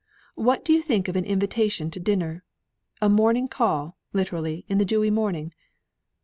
[0.33, 2.43] What do you think of an invitation to dinner?
[3.03, 5.53] a morning call, literally in the dewy morning.